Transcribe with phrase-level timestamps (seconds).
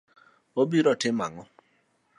[0.61, 1.43] Obiro timo nang'o?